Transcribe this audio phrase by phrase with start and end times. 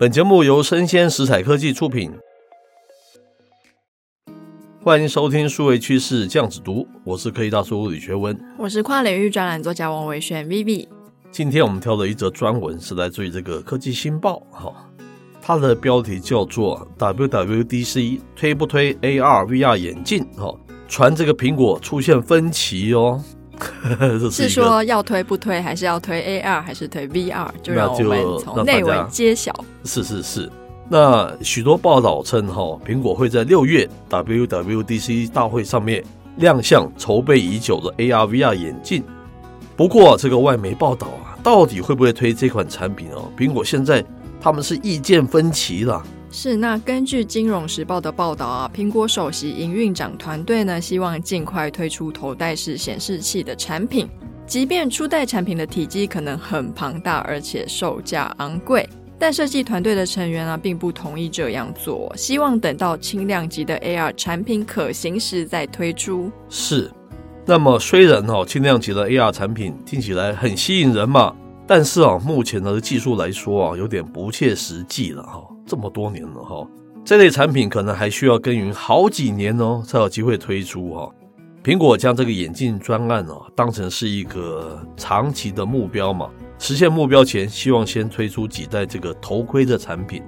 [0.00, 2.12] 本节目由生鲜食材科技出品，
[4.80, 10.86] 欢迎收听数位趋势酱子读，我是科技大叔李学文，我是跨领域专栏作家王维轩 Vivi。
[11.32, 14.72] 今天我们挑的一则专文是来自于这个科技新报，哈，
[15.42, 20.24] 它的标题叫做 WWDC 推不推 AR VR 眼镜？
[20.36, 20.54] 哈，
[20.86, 23.20] 传这个苹果出现分歧哦。
[24.30, 27.48] 是说要推不推，还是要推 AR，还是推 VR？
[27.62, 29.52] 就让我们从内文揭晓。
[29.84, 30.50] 是是是，
[30.88, 36.04] 那许多报道称，哈，苹果会在六月 WWDC 大会上面
[36.36, 39.02] 亮相筹备已久的 AR VR 眼镜。
[39.76, 43.30] 不过，这个外媒报道啊，到底会不会推这款产品哦？
[43.36, 44.04] 苹果现在
[44.40, 46.02] 他们是意见分歧了。
[46.30, 54.06] 是，那根据《金融时报》的报道啊，苹果首席营运长团队呢，希望尽快推出头戴式显示器的产品。
[54.46, 66.30] 即便初代产品的体积可能很庞大，而且售价昂贵，但设计团队的成员啊，并不同意这样做，希望等到轻量级的 AR 产品可行时再推出。
[66.48, 66.90] 是，
[67.46, 71.34] 那么虽然、哦，轻量级的 AR 产品听起来很吸引人嘛，
[71.68, 75.46] 但是啊，目前的技术来说啊，有点不切实际了哈。
[75.66, 76.66] 这么多年了哈，
[77.04, 81.12] 这类产品可能还需要耕耘好几年哦，才有机会推出哈。
[81.62, 90.22] 苹果将这个眼镜专案哦，当成是一个长期的目标嘛，实现目标前，希望先推出几代这个头盔的产品。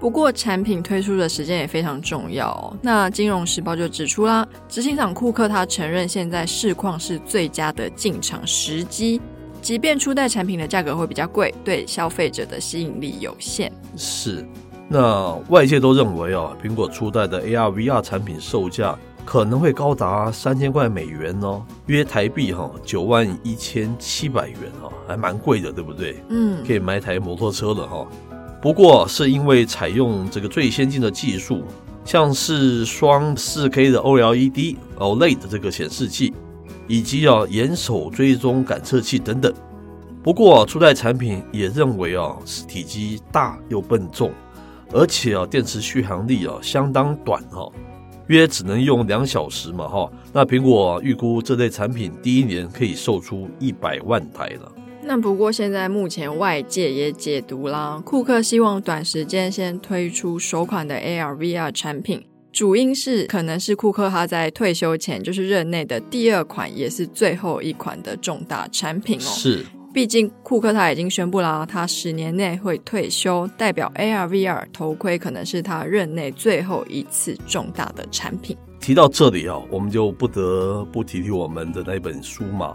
[0.00, 2.76] 不过，产品推出的时间也非常重要。
[2.82, 9.20] 那《金融时报》就指出啦，执行长库克他承认，现在市况是最佳的进场时机，
[9.60, 13.70] 即便初代产品的价格会比较贵，对消费者的吸引力有限。
[13.96, 14.46] 是。
[14.88, 26.20] 那外界都认为啊，苹果初代的 AR VR 产品售价可能会高达三千块美元哦，约台币哈九万一千七百元哦，还蛮贵的，对不对？
[26.28, 28.04] 嗯，可以买台摩托车了哈。
[28.60, 31.62] 不过是因为采用这个最先进的技术，
[32.04, 36.34] 像是双四 K 的 OLED OLED 的这个显示器，
[36.90, 39.54] 以及啊眼手追踪感测器等等。
[40.24, 44.32] 不过初代产品也认为啊，是体积大又笨重。
[44.92, 47.70] 而且啊，电池续航力啊相当短哈，
[48.26, 50.10] 约只能用两小时嘛哈。
[50.32, 54.72] 那苹果预估这类产品第一年可以售出一百万台了。
[55.04, 69.22] 那不过现在目前外界也解读啦，库克希望短时间先推出首款的 AR VR 产品，主因是可能是库克他在退休前就是任内的第二款也是最后一款的重大产品哦。
[69.22, 69.64] 是。
[69.92, 78.56] 毕竟，库克他已经宣布啦，他十年内会退休，代表 AR VR 头盔可能是他任内最后一次重大的产品。
[78.80, 82.72] 提到这里啊，我们就不得不提提我们的那本书嘛，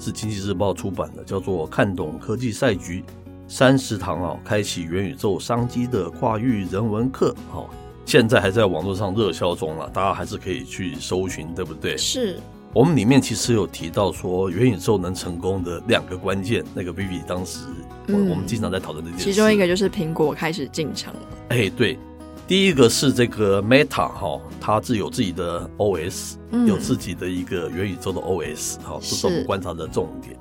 [0.00, 3.04] 是经济日报出版的，叫做《看懂科技赛局：
[3.46, 7.70] 三十堂啊，开启元宇宙商机的跨域人文课》哦，
[8.06, 11.96] 现在还在网络上热销中了，大家还是可以去搜寻，对不对？
[11.98, 12.38] 是。
[12.72, 17.60] 我们里面其实有提到说，元宇宙能成功的两个关键，那个 Vivi 当时
[18.06, 21.20] 我我们经常在讨论的这件事，其中一个就是苹果开始进场了。
[21.48, 21.98] 哎，对，
[22.46, 26.34] 第一个是这个 Meta 哈，它自有自己的 OS，
[26.66, 30.38] 有自己的一个元宇宙的 OS 哈，这是我们观察的重点。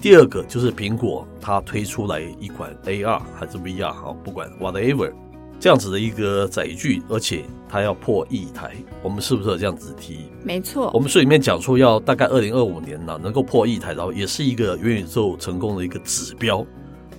[0.00, 5.10] 第二个就是苹果它推出来一款 AR 还是 VR 哈，不管 whatever。
[5.60, 10.20] 这样子的一个载具，而且它要破亿台，我们是不是有这样子提？
[10.42, 16.66] 没错，我们书里面讲说要大概二零二五年呢，能够破亿台，然后也是一个元宇宙成功的一个指标。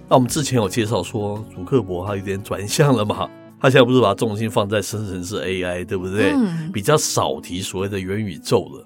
[0.10, 3.30] 那我们之前有介绍说，祖克伯他有点转向了嘛，
[3.62, 6.32] 他现在不是把重心放在生成式 AI，对不对？
[6.32, 8.86] 嗯，比较少提所谓的元宇宙了。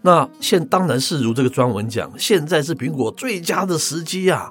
[0.00, 4.50] 那现当然是如这个专文讲，现在是苹果最佳的时机啊。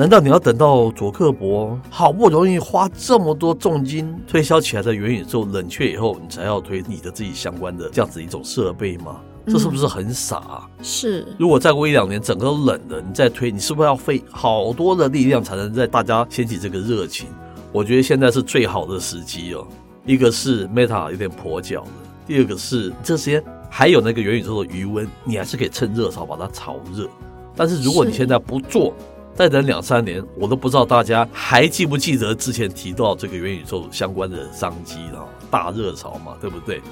[0.00, 9.20] 难道你要等到佐克伯好不容易花这么多重金推销起来的元宇宙冷却以后，你才要推你的自己相关的这样子一种设备吗？
[9.46, 10.66] 这是不是很傻啊？
[10.78, 11.26] 嗯，是。
[11.38, 17.26] 如果再过一两年整个都冷了，你再推，你是不是要费好多的力量才能在大家掀起这个热情？
[17.70, 19.68] 我觉得现在是最好的时机哦。
[20.06, 21.90] 一个是 Meta 有点跛脚了，
[22.26, 27.06] 第二个是这些还有那个元宇宙的余温，你还是可以趁热潮把它炒热。
[27.54, 28.94] 但是如果你现在不做，
[29.34, 36.82] 再等两三年，我都不知道大家还记不记得之前提到这个元宇宙相关的商机啊，大热潮嘛，对不对？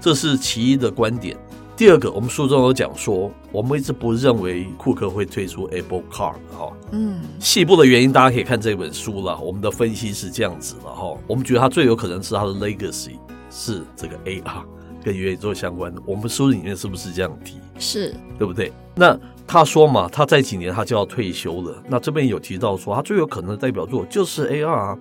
[0.00, 1.36] 这是其一的观点。
[1.76, 9.38] 第二个，我们书中有讲说，我们一直不认为库克会推出 Apple Car 哈，嗯，细部的原因大家可以看这本书了。
[9.38, 13.18] 我们的分析是这样子的哈，我们觉得它最有可能是它的 Legacy
[13.50, 14.62] 是这个 AR
[15.04, 16.00] 跟元宇宙相关的。
[16.06, 17.58] 我们书里面是不是这样提？
[17.78, 18.72] 是，对不对？
[18.94, 19.18] 那。
[19.44, 21.82] 他说嘛，他在几年他就要退休了。
[21.88, 24.70] 那这边有提到说，他最有可能的代表作就是 AR。
[24.70, 24.98] 啊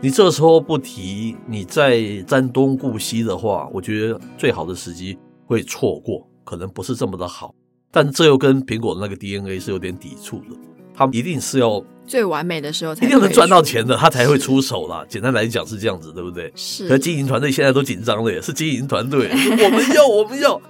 [0.00, 7.52] 你这时候不提，你在瞻东顾西的话，我觉得最好的时机会错过，可能不是这么的好。
[7.90, 10.56] 但这又跟苹果的那个 DNA 是有点抵触的，
[10.94, 15.04] 他们一定是要最完美的时候才一定能赚到钱的，他才会出手啦。
[15.08, 16.52] 简单来讲是这样子，对不对？
[16.56, 16.88] 是。
[16.88, 20.60] 可经营团队现在都紧张了，耶是经营团队， 我们要，我们要，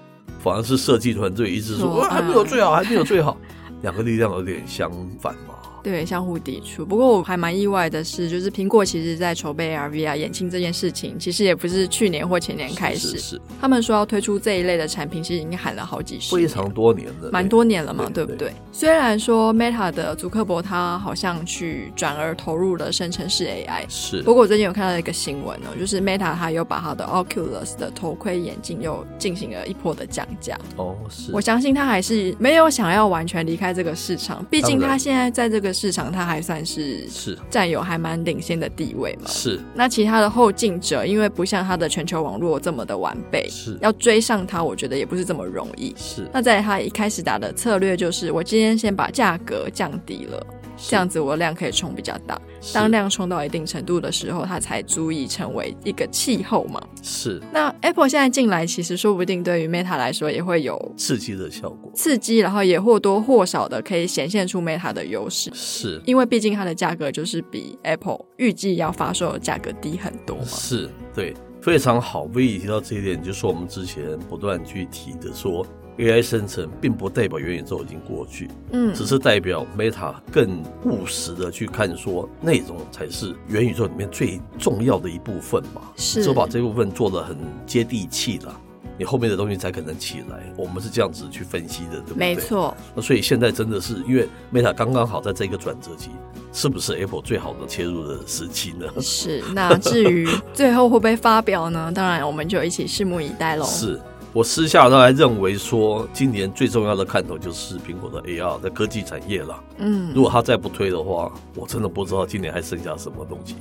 [0.45, 3.39] 反而是设计团队一直说，说还没有最好，还没有最好，
[3.81, 5.55] 两个力量有点相反嘛。
[5.83, 6.85] 对，相互抵触。
[6.85, 13.09] 不过我还蛮意外的是，就是苹果其实在筹备 AR VR 眼镜这件事情，其实也不是去年或前年开始。
[13.09, 13.41] 是，是，是。
[13.61, 18.55] 他们说要推出这一类的产品，其实已经喊了好几十年，非常多年了，蛮多年了嘛，对，对不对，对？
[18.73, 24.23] 虽然说 Meta 的祖克伯他好像去转而投入了生成式 AI，是。
[24.23, 30.59] 不过我最近有看到一个新闻哦，就是 Meta 他又把他的 Oculus 的头盔眼镜又进行了一波的降价。
[30.77, 31.31] 哦，是。
[31.33, 36.41] 我相信他还是没有想要完全离开这个市场，毕竟他现在在这个市场它还。
[36.41, 39.29] 算是是占有还蛮领先的地位嘛？
[39.29, 39.61] 是。
[39.75, 45.95] 那其他的后进者，因为不像它的全球网络这么的完备，是要追上它，我觉得也不是这么容易。
[45.99, 46.27] 是。
[46.33, 50.47] 那在它一开始打的策略就是，我今天先把价格降低了。
[50.89, 52.41] 这样子我量可以冲比较大，
[52.73, 56.81] 当量冲到一定程度的时候，它才足以成为一个气候嘛。
[57.03, 57.41] 是。
[57.53, 61.93] 那 Apple 现在进来，其实说不定对于 Meta 来说也会有刺激的效果。
[61.95, 65.51] 刺激，然后也或多或少的可以显现出 Meta 的优势。
[65.53, 66.01] 是。
[66.07, 70.45] 因为毕竟它的价格就是比 Apple 预计要发售的价格低很多嘛。
[70.45, 72.23] 是，对，非常好。
[72.35, 75.67] 威毅提到这一点，就是我们之前不断去提的说。
[75.99, 87.37] AI 生成并不代表元宇宙已经过去，嗯，只是代表 Meta 更务实的去看，说内容才是元宇宙里面最重要的一部分嘛，是，就把这部分做的很
[87.67, 88.59] 接地气了，
[89.01, 90.53] 你后面的东西才可能起来。
[90.59, 92.19] 我们是这样子去分析的，对不对？
[92.19, 92.77] 没错。
[92.95, 96.11] 那所以现在真的是因为 Meta 刚刚好在这个转折期，
[96.53, 98.87] 是不是 Apple 最好的切入的时期呢？
[99.01, 99.43] 是。
[99.55, 101.91] 那至于最后会不会发表呢？
[101.91, 103.65] 当然，我们就一起拭目以待喽。
[103.65, 103.99] 是。
[104.35, 109.59] 我私下都还认为说，今年最重要的看头就是苹果的 AR 在科技产业了。
[109.79, 113.57] 嗯，如果它再不推的话，我真的不知道今年还剩下什么东西。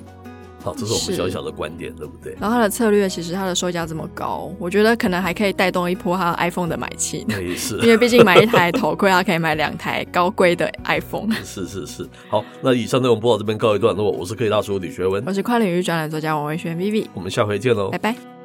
[0.62, 2.36] 好，这是我们小小的观点，对不对？
[2.40, 7.26] 然后它的策略其实它的售价这么高，我觉得可能还可以带动一波它 iPhone 的买气。
[7.28, 11.32] 没事，因为毕竟买一台头盔，它可以买两台高规的 iPhone。
[11.44, 12.08] 是是是。
[12.30, 14.12] 好，那以上内容播到这边告一段落。
[14.12, 18.39] 我是科技大叔李学文，我是跨领域专栏作家王维轩 Vivi，我们下回见喽，拜拜。